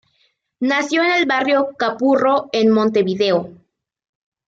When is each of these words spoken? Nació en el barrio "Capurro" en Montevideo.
Nació 0.61 1.03
en 1.03 1.11
el 1.11 1.27
barrio 1.27 1.75
"Capurro" 1.77 2.49
en 2.53 2.71
Montevideo. 2.71 3.51